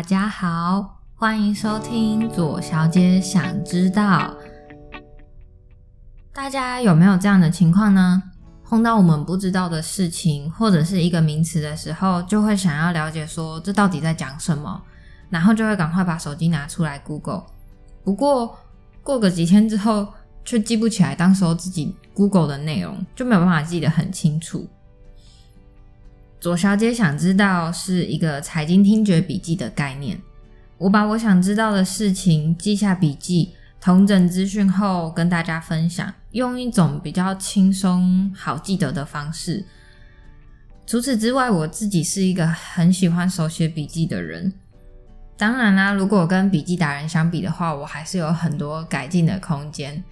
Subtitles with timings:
[0.00, 4.34] 大家好，欢迎收听左小姐想知道。
[6.32, 8.22] 大家有没有这样的情况呢？
[8.64, 14.82] 碰到我们不知道的事情或者是一个名词的时候，就会想要了解说这到底在讲什么，
[15.28, 17.44] 然后就会赶快把手机拿出来 Google。
[18.02, 18.56] 不过
[19.02, 20.08] 过个几天之后，
[20.46, 24.66] 却记不起来当时候自己 Google 的内容，就没有办法记得很清楚。
[26.40, 30.18] 左小姐想知道是一个财经听觉笔记的概念。
[30.78, 39.66] 我把我想知道的事情记下笔记，同整资讯后跟大家分享，用一种比较轻松、好记得的方式。
[40.86, 44.50] 除此之外，我自己是一个很喜欢手写笔记的人。
[45.36, 50.02] 当然啦，如果跟笔记达人相比的话，我还是有很多改进的空间。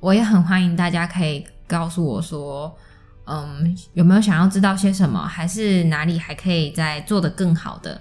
[0.00, 2.76] 我也很欢迎大家可以告诉我说。
[3.24, 5.24] 嗯，有没有想要知道些什么？
[5.24, 8.00] 还是哪里还可以再做得更好的？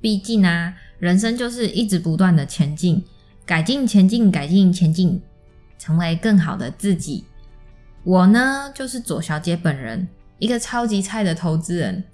[0.00, 3.04] 毕竟呢，人生就是一直不断的前进，
[3.44, 5.20] 改进、前进、改进、前进，
[5.76, 7.24] 成为更好的自己。
[8.04, 10.06] 我呢，就是左小姐本人，
[10.38, 12.04] 一个超级菜的投资人。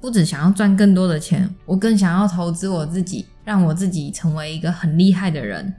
[0.00, 5.74] 不只想要赚更多的钱，我更想要投资我自己，让我自己成为一个很厉害的人。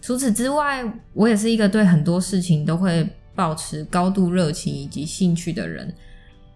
[0.00, 3.08] 除此之外，我也是一个对很多事情都会。
[3.36, 5.94] 保持高度热情以及兴趣的人，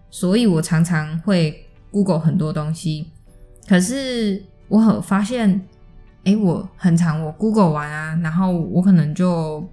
[0.09, 3.11] 所以我常常会 Google 很多东西。
[3.67, 5.61] 可是我很发现，
[6.23, 9.63] 哎，我很常我 Google 完啊，然后我可能就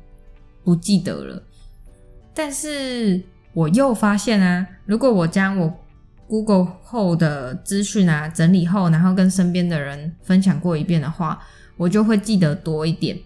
[0.63, 1.43] 不记得了。
[2.35, 3.21] 但是
[3.55, 5.73] 我又发现啊，如果我将我
[6.29, 11.43] Google 后的资讯啊整理后，然后跟身边的人分享过一遍的话，
[11.79, 13.19] 我就会记得多一点。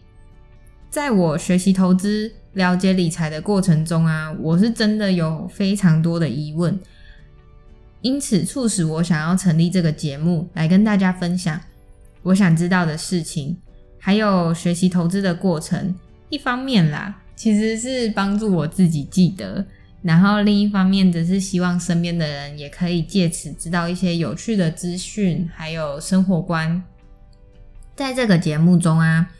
[0.88, 2.32] 在我学习投资。
[2.54, 6.78] 了解理财的过程中啊，我是真的有非常多的疑问，
[8.02, 11.58] 因此促使我想要成立这个节目来跟大家分享
[12.22, 13.56] 我想知道的事情，
[13.98, 15.94] 还有学习投资的过程。
[16.28, 19.64] 一方面啦，其实是帮助我自己记得，
[20.02, 26.82] 然后另一方面则是希望身边的人也可以借此知道一些有趣的资讯，还有生活观。
[27.96, 29.30] 在这个节目中啊。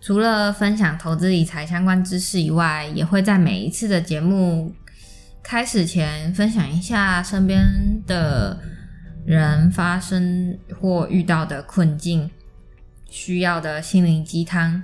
[0.00, 4.74] 除了分享投资理财相关知识以外，也会在每一次的节目
[5.42, 8.58] 开始前分享一下身边的
[9.26, 12.30] 人发生或遇到的困境，
[13.10, 14.82] 需要的心灵鸡汤。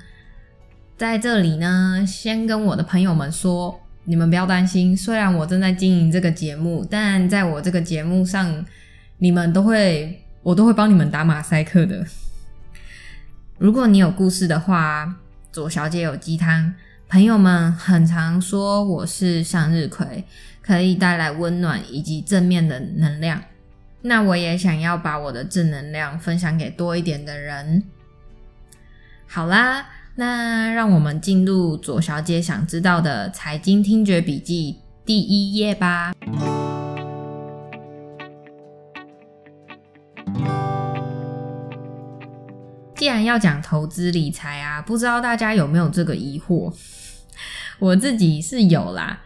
[0.98, 8.64] 在这里呢，先跟我的朋友们说，你们不要担心，虽然我正在经营这个节目，但在我这个节目上，
[9.16, 12.06] 你们都会，我都会帮你们打马赛克的。
[13.58, 15.16] 如果你有故事的话，
[15.50, 16.74] 左小姐有鸡汤。
[17.08, 20.24] 朋友们很常说我是向日葵，
[20.60, 23.40] 可以带来温暖以及正面的能量。
[24.02, 27.84] 那我也想要把我的正能量分享给多一点的人。
[29.26, 29.86] 好啦，
[30.16, 36.12] 那让我们进入左小姐想知道的财经听觉笔记第一页吧。
[43.26, 46.72] 要讲投资理财啊，不知道大家有没有这个疑惑？
[47.78, 49.22] 我自己是有啦。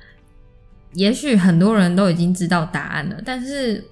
[0.94, 3.84] 也许很多人都已经知道答案了，但是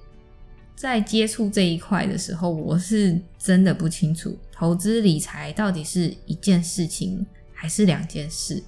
[0.75, 8.61] 在接触这一块的时候，我是真的不清楚投资理财到底是一件事情还是两件事。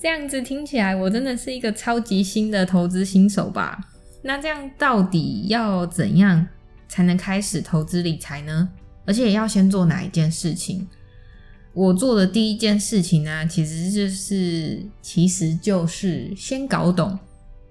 [0.00, 3.80] 这样子听起来，我真的是一个超级新的投资新手吧？
[4.22, 6.46] 那这样到底要怎样
[6.88, 8.68] 才能开始投资理财呢？
[9.06, 10.86] 而且要先做哪一件事情？
[11.72, 17.18] 我做的第一件事情呢，其实就是，其实就是先搞懂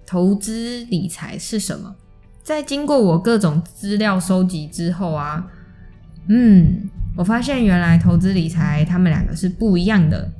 [0.06, 1.96] 投资理财是什么。
[2.42, 5.50] 在经过我各种资料收集之后啊，
[6.28, 10.32] 嗯，我发现原来投资理财他们两个是不一样的。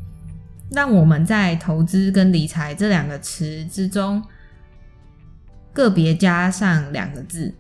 [0.71, 4.23] 让我们在投资跟理财这两个词之中，
[5.73, 7.53] 个别加上两个字，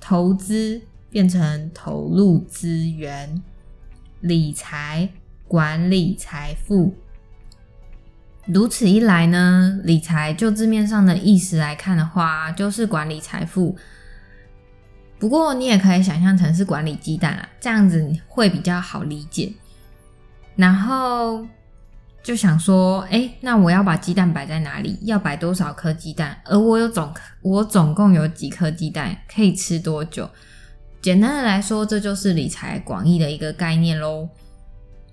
[0.00, 0.80] 投资。
[1.10, 3.42] 变成投入资源、
[4.20, 5.08] 理财、
[5.46, 6.94] 管理财富。
[8.46, 13.76] 如此一来呢，理财就字面上的意思来看的话，就是管理财富。
[15.18, 19.52] 不过你也可以想象成是管理鸡蛋啊，这样子会比较好理解。
[20.56, 21.46] 然后
[22.22, 24.98] 就想说，哎，那我要把鸡蛋摆在哪里？
[25.02, 26.40] 要摆多少颗鸡蛋？
[26.44, 27.12] 而我有总，
[27.42, 29.16] 我总共有几颗鸡蛋？
[29.28, 30.30] 可以吃多久？
[31.08, 34.28] 简单的来说，这就是理财广义的一个概念喽。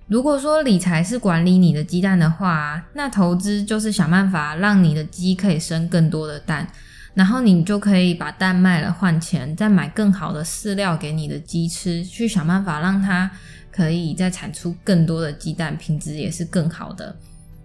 [0.09, 6.68] 如果说理财是管理你的鸡蛋的话，那投资就是想办法让你的鸡可以生更多的蛋。
[7.13, 13.31] 然后你就可以把蛋卖了换钱，再买更好的饲料给你的鸡吃，去想办法让它
[13.71, 17.15] 可以再产出更多的鸡蛋，品质也是更好的。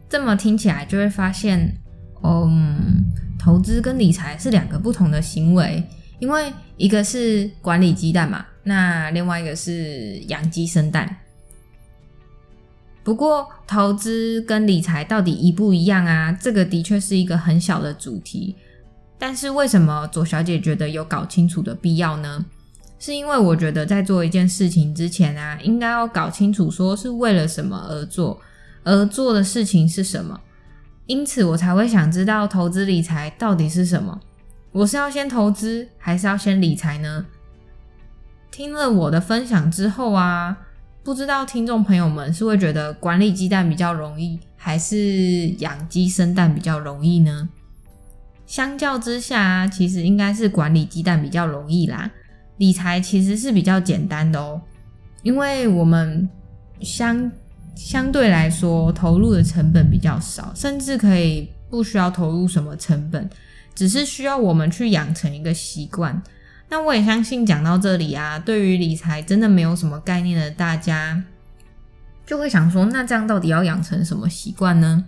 [0.08, 1.74] 这么听起来就会发现，
[2.22, 3.02] 嗯，
[3.40, 5.82] 投资跟理财是两个不同的行为，
[6.20, 11.16] 因为一个是管理鸡蛋嘛，那另外一个是养鸡生蛋。
[13.02, 16.30] 不过，投资跟理财到底一不一样啊？
[16.30, 18.54] 这个的确是一个很小的主题。
[19.18, 22.44] 但是，为什么左小姐觉得有搞清楚的必要呢？
[22.98, 28.38] 是因为我觉得在做一件事情之前啊，应该要搞清楚说是为了什么而做，
[28.84, 30.38] 而做的事情是什么。
[31.06, 34.20] 因此，我才会想知道投资理财到底是什么。
[34.72, 37.26] 我是要先投资，还是要先理财呢？
[38.50, 40.66] 听了我的分享之后啊。
[41.02, 47.48] 不知道听众朋友们是会觉得管理鸡蛋比较容易，还是养鸡生蛋比较容易呢？
[48.46, 52.10] 相较之下，其实应该是管理鸡蛋比较容易啦。
[52.58, 54.60] 理财其实是比较简单的哦，
[55.22, 56.28] 因为我们
[56.82, 57.32] 相
[57.74, 63.28] 相对来说投入的成本比较少，甚至可以不需要投入什么成本，
[63.80, 66.22] 只是需要我们去养成一个习惯。
[66.68, 71.24] 那我也相信，讲到这里啊，对于理财真的没有什么概念的大家，
[72.26, 75.06] 就会想说，那这样到底要养成什么习惯呢？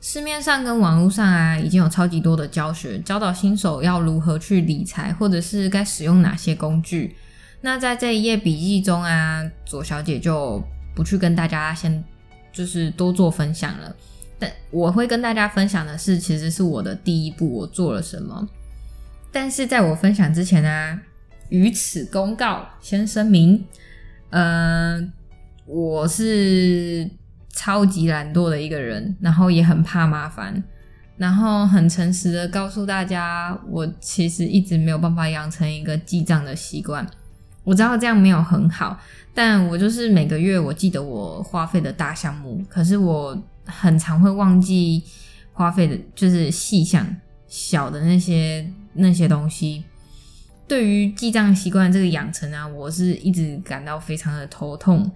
[0.00, 7.14] 市面上跟网络上啊，已经有超级多的教学，教导新手要如何去理财，或者是该使用哪些工具。
[7.60, 12.02] 那在这一页笔记中啊，左小姐就不去跟大家先
[12.54, 13.94] 就是多做分享了。
[14.70, 18.48] 我会跟大家分享的是，其实是我的第一步，我做了什么。
[19.30, 21.00] 但是在我分享之前呢，
[21.48, 23.64] 于此公告先声明，
[24.30, 25.00] 呃，
[25.66, 27.08] 我是
[27.50, 30.62] 超级懒惰的一个人，然后也很怕麻烦，
[31.16, 37.06] 然后很诚实的告诉大家，我其实一直没有办法养成一个记账的习惯。
[37.64, 38.98] 我知道这样没有很好，
[39.32, 45.02] 但我就是每个月我记得我花费的大项目，可是我很常会忘记
[45.52, 47.16] 花费的，就是细项
[47.46, 48.70] 小的那些。
[48.94, 49.82] 那些东西，
[50.68, 55.10] 对于记账习惯这个养成啊，我是一直感到非常的头痛。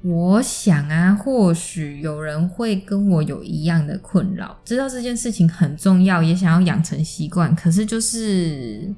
[0.00, 8.90] 我想啊，或许有人会跟我有一样的困扰，知道这件事情很重要，也想要养成习惯，可是就是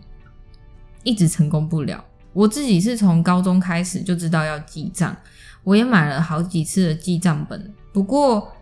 [1.02, 2.04] 一直成功不了。
[2.32, 5.16] 我自己是从高中开始就知道要记账，
[5.64, 7.74] 我也买了好几次的记账本。
[7.92, 8.52] 不过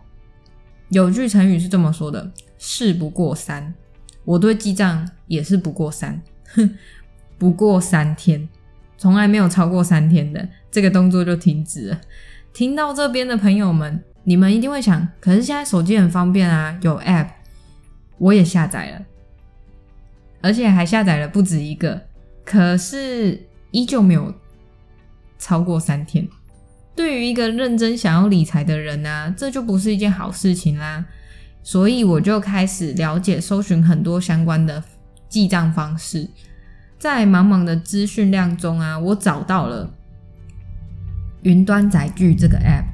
[0.89, 3.73] 有句成语是这么说的：“事不过三。”
[4.25, 6.21] 我对记账也是不过三，
[6.53, 6.77] 哼
[7.39, 8.47] 不过三天，
[8.97, 12.01] 从来没有超过三天的这个动作就停止了。
[12.53, 17.29] 听到这边的朋友们，你们一定会想，可是现在手机很方便啊，有 App，
[18.19, 19.05] 我也下载了，
[20.41, 21.99] 而且还下载了不止一个，
[22.45, 24.33] 可是依旧没有
[25.39, 26.27] 超过三天。
[26.95, 31.05] 对于一个认真想要理财的人呢，这就不是一件好事情啦。
[31.61, 34.83] 所以我就开始了解、搜寻很多相关的
[35.27, 36.27] 记账方式，
[36.97, 39.93] 在茫茫的资讯量中啊，我找到了
[41.43, 42.85] 云端载具这个 app，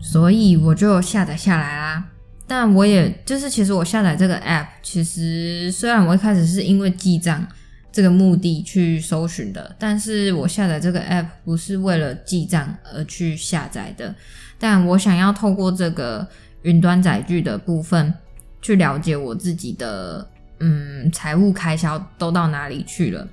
[0.00, 2.06] 所以我就下载下来啦。
[2.46, 7.46] 但我也就是，其实我下载这个 app，其实虽然我一开始是因为记账
[7.94, 14.14] 这个目的去搜寻的，但是我下载这个 app 不是为了记账而去下载的，
[14.58, 16.28] 但我想要透过这个。
[16.64, 18.14] 云端载具的部分，
[18.62, 20.26] 去了解我自己的
[20.60, 23.28] 嗯财务开销都到哪里去了。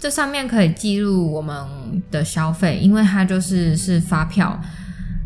[0.00, 4.60] 这上面可以记录我们的消费，因为它就是是发票。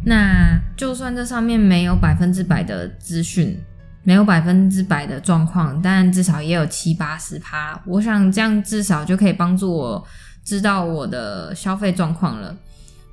[0.04, 3.58] 那就算这上面没有百分之百的资讯，
[4.06, 7.82] 没有百分之百的状况，但至少也有七八十趴。
[7.84, 10.06] 我想这样至少就可以帮助我
[10.44, 12.56] 知道我的消费状况了。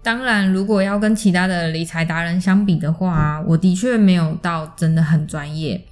[0.03, 5.83] 当然，如果要跟其他的理财达人相比的话，我的确没有到真的很专业。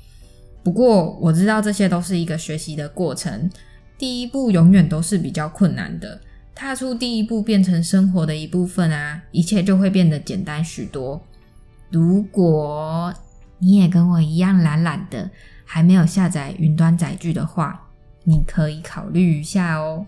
[0.63, 3.49] 不过我知道这些都是一个学习的过程，
[3.97, 6.21] 第一步永远都是比较困难的。
[6.53, 11.19] 踏出第一步，变成生活的一部分啊，一切就会变得简单许多。
[11.89, 13.11] 如果
[13.61, 15.29] 你也跟我一样懒懒的，
[15.63, 17.87] 还没有下载云端载具的话，
[18.23, 20.05] 你可以考虑一下哦。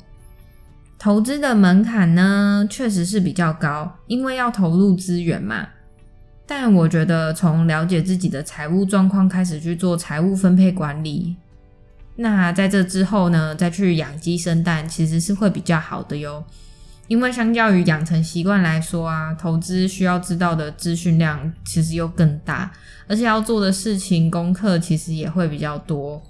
[0.97, 5.67] 投资的门槛呢，确实是比较高，因为要投入资源嘛。
[6.45, 11.35] 但我觉得从了解自己的财务状况开始去做财务分配管理，
[12.15, 16.43] 那在这之后呢，再去养鸡生蛋，其实是会比较好的哟。
[17.07, 22.71] 因为相较于养成习惯来说啊，投资需要知道的资讯量其实又更大，
[23.07, 26.21] 而且要做的事情功课其实也会比较多。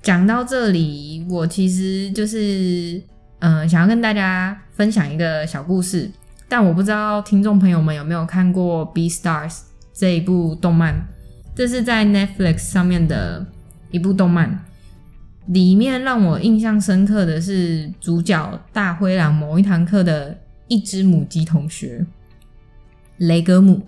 [0.00, 3.02] 讲到这里，我其实就是
[3.40, 6.10] 嗯，想要跟大家分享一个小故事，
[6.48, 9.50] 但我不知道听众朋友们有没有看过《B Stars》
[9.92, 10.94] 这一部动漫，
[11.54, 13.44] 这是在 Netflix 上面的
[13.90, 14.64] 一部动漫。
[15.48, 22.04] 里面让我印象深刻的是主角大灰狼某一堂课的一只母鸡同学
[23.16, 23.86] 雷格姆。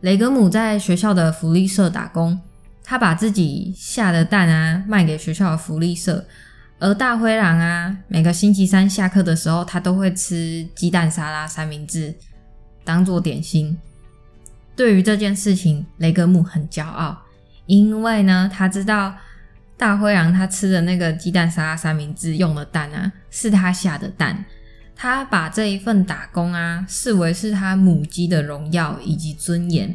[0.00, 2.40] 雷格姆在学校的福利社打工，
[2.82, 6.24] 他把自己下的蛋啊卖给学校的福利社。
[6.78, 12.12] 而大灰狼啊，每个星期三下课的时候，他都会吃鸡蛋沙拉三明治
[12.84, 13.78] 当做点心。
[14.74, 17.16] 对于这件事情，雷格姆很骄傲，
[17.66, 19.14] 因为呢，他知道。
[19.76, 24.44] 大灰狼他吃的那个鸡蛋沙拉三明治用的蛋啊，是他下的蛋。
[24.94, 29.94] 他把这一份打工啊视为是他母鸡的荣耀以及尊严。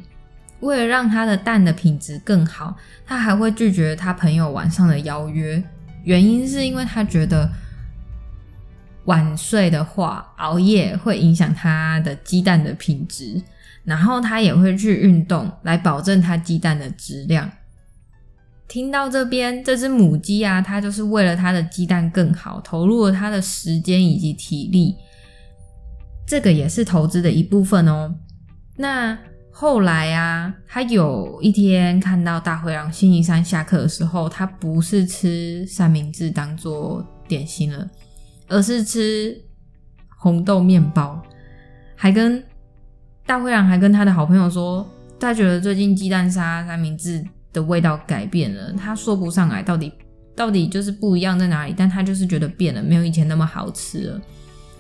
[0.60, 5.62] 为了让他的蛋的品质更好，他还会拒绝他朋友晚上的邀约。
[6.04, 7.50] 原因是因为他觉得
[9.06, 13.42] 晚睡的话，熬夜会影响他的鸡蛋的品质。
[13.84, 17.52] 然后他也会去运动来保证他鸡蛋的质量。
[18.72, 24.96] 听到这边，这只母鸡啊，它就是为了它的鸡蛋更好，投入了它的时间以及体力，
[26.26, 28.16] 这个也是投资的一部分哦。
[28.78, 29.18] 那
[29.52, 37.86] 后来啊，他有一天看到大灰狼星期三下课的时候，他不是吃三明治当做点心了，
[38.48, 39.38] 而是吃
[40.18, 41.22] 红豆面包，
[41.94, 42.42] 还跟
[43.26, 47.22] 大灰狼还跟他的好朋友说，他觉得最近鸡蛋沙三明治。
[47.54, 49.92] 的味道改变了，他说不上来到底
[50.36, 54.22] 到底就是不一样在哪里，但他就是觉得变了，没有以前那么好吃了。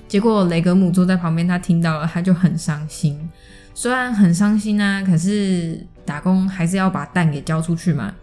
[0.07, 3.17] 结果雷格姆坐在旁边，他听到了，他就很伤心。
[3.73, 8.13] 虽然很伤心啊，可是打工还是要把蛋给交出去嘛。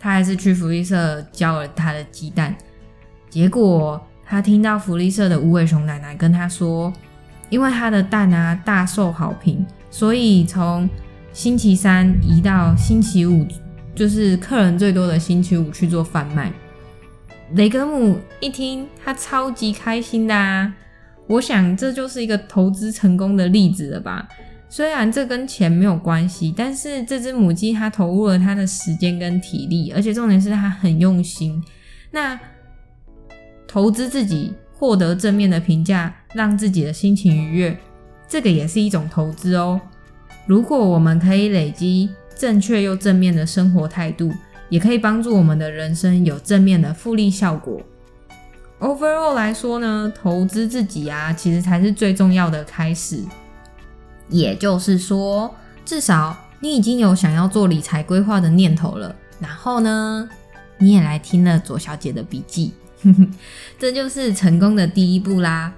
[0.00, 2.54] 他还是去福利社交了他的鸡蛋。
[3.28, 6.92] 结果他听到福利社的无尾熊奶奶跟他说，
[7.50, 10.88] 因为他的蛋啊大受好评，所以从
[11.32, 13.46] 星期三移到星期五。
[13.94, 16.52] 就是客人最多的星期五去做贩卖。
[17.54, 20.74] 雷格姆一听，他超级开心的啊！
[21.26, 24.26] 我想这就是一个投资成功的例子了吧？
[24.68, 31.62] 虽然这跟钱没有关系，但是这只母鸡它投入了它的时间跟体力，而且重点是它很用心。
[32.10, 32.38] 那
[33.68, 37.78] 投资自己，获得正面的评价，让自己的心情愉悦，
[38.26, 39.80] 这个也是一种投资哦。
[40.46, 42.10] 如果我们可以累积。
[42.36, 44.32] 正确又正面的生活态度，
[44.68, 47.80] 也可以帮助我们的人生有正面的复利效果。
[48.80, 53.22] Overall 来说呢，投资自己啊，其实才是最重要的开始。
[54.28, 59.14] 也就是说，至少你已经有想要做理财规划的念头了。
[59.38, 60.28] 然后呢，
[60.78, 62.72] 你也来听了左小姐的笔记，
[63.78, 65.72] 这就是成功的第一步啦。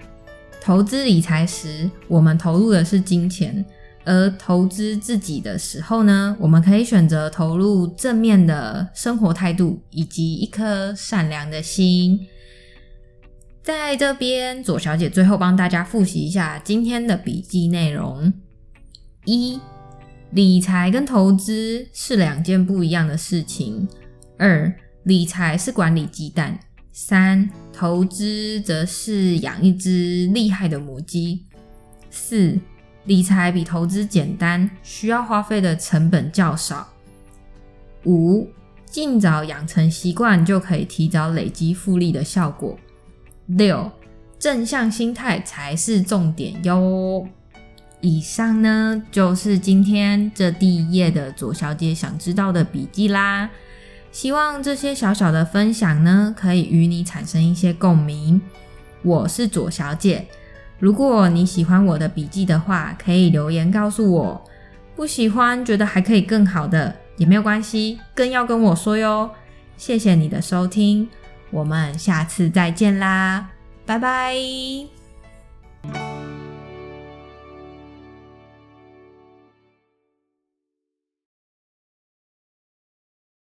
[0.60, 3.64] 投资理财时，我们投入的是金钱。
[4.06, 12.20] 而投资自己的时候呢，我们可以选择投入正面的生活态度以及一颗善良的心。
[13.64, 18.32] 在这边，左小姐最后帮大家复习一下今天的笔记内容：
[19.24, 19.58] 一、
[20.30, 23.88] 理财跟投资是两件不一样的事情；
[24.38, 24.72] 二、
[25.02, 26.56] 理财是管理鸡蛋；
[26.92, 31.40] 三、投资则是养一只厉害的母鸡；
[32.08, 32.56] 四。
[33.06, 36.88] 理财比投资简单，需要花费的成本较少。
[38.04, 38.48] 五，
[38.84, 42.76] 尽早养成习惯，就可以提早累积复利的效果。
[43.46, 43.90] 六，
[44.38, 47.26] 正向心态才是重点哟。
[48.00, 53.48] 以上呢，就是今天这第一页的左小姐想知道的笔记啦。
[54.10, 58.40] 希望这些小小的分享呢，可以与你产生一些共鸣。
[59.02, 60.26] 我是左小姐。
[60.78, 64.40] 如果你喜欢我的笔记的话，可以留言告诉我；
[64.94, 69.30] 不喜欢，觉得还可以更好的也没有关系，更要跟我说哟。
[69.76, 71.08] 谢谢你的收听，
[71.50, 73.48] 我们下次再见啦，
[73.84, 74.95] 拜拜。